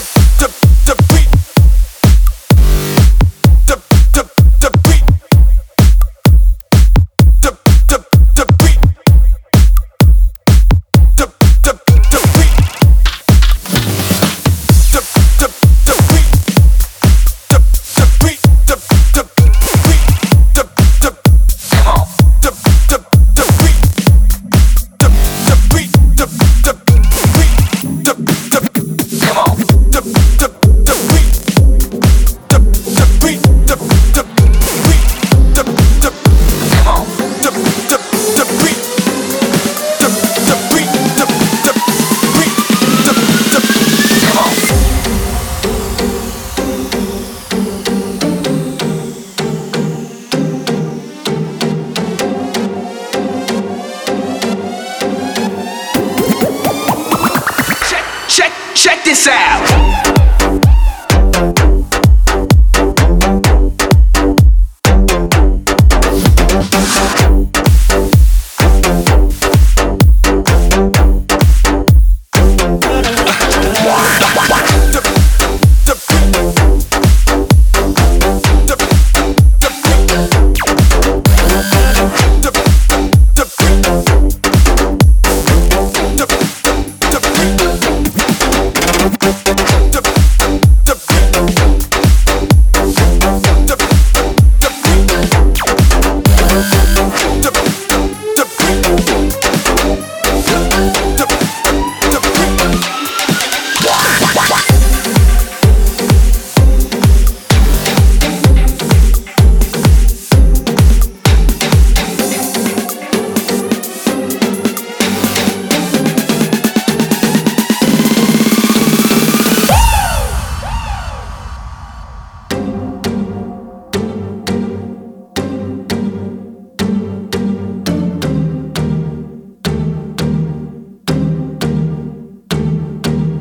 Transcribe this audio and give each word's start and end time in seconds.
dip, 0.00 0.38
dip. 0.38 0.59
check, 58.40 58.52
check 58.74 59.04
this 59.04 59.28
out. 59.28 59.99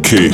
kick. 0.09 0.33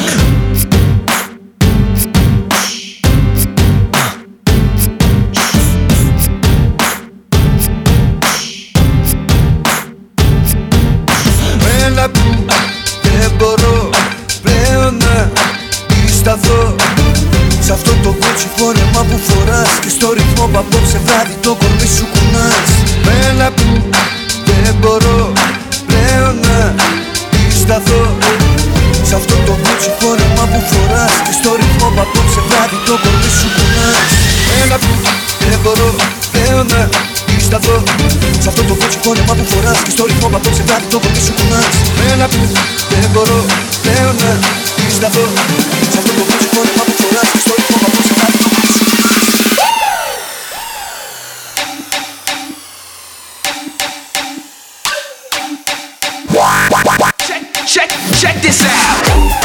Έλα, 11.86 12.12
δεν 13.02 13.32
μπορώ 13.38 13.90
πλέον 14.42 14.98
να 14.98 15.32
σταθώ 16.20 16.76
Σ' 17.60 17.70
αυτό 17.70 17.92
το 18.04 18.10
κότσι 18.10 18.48
φόρεμα 18.56 19.06
που 19.10 19.20
φοράς 19.28 19.70
Και 19.82 19.90
στο 19.90 20.14
ρυθμό 20.14 20.48
που 20.48 20.58
απόψε 20.58 21.00
βράδυ 21.06 21.36
το 21.42 21.56
κορμί 21.60 21.88
σου 21.98 22.06
κουνάς. 22.14 22.70
Που 23.56 23.82
δεν 24.46 24.76
μπορώ 24.80 25.32
πλέον 25.88 26.36
να 26.40 26.76
σταθώ 27.60 28.25
Που 31.96 32.02
απόψε 32.02 32.42
βράδυ 32.48 32.78
το 32.86 32.94
κορμί 33.04 33.30
σου 33.40 33.48
κουνάς. 33.56 34.12
Έλα 34.62 34.78
που 34.84 34.94
δεν 35.50 35.60
μπορώ 35.64 35.96
να 36.72 36.90
Σ' 38.44 38.48
αυτό 38.48 38.64
το 38.64 38.76
κότσο 38.76 39.00
πόνεμα 39.04 39.34
που 39.36 39.46
φοράς 39.52 39.80
Και 39.86 39.90
στο 39.90 40.06
ρυθμό 40.06 40.28
που 40.30 40.36
απόψε 40.36 40.64
βράδυ 40.68 40.86
το 40.94 41.00
κορμί 41.00 41.22
σου 41.26 41.34
κουνάς. 41.38 41.76
Έλα 42.12 42.28
που 42.28 42.42
δεν 42.90 43.10
μπορώ 43.14 43.46
Λέω 43.86 44.12
να 44.22 44.32
σταθώ 44.96 45.26
Σ' 45.92 45.98
αυτό 46.00 46.12
το 46.18 46.24
κότσο 46.30 46.48
πόνεμα 46.56 46.84
που 46.88 46.94
φοράς 47.00 47.30
Και 47.32 47.40
στο 47.44 47.54
ρυθμό 47.58 47.78
που 47.82 47.88
απόψε 47.90 48.14
βράδυ 48.18 48.38
το 48.44 48.50
κορμί 48.54 48.72
σου 48.78 48.84
κουνάς. 48.90 49.24
Check, 57.28 57.44
check, 57.74 57.90
check 58.22 58.36
this 58.46 58.60
out. 58.74 59.45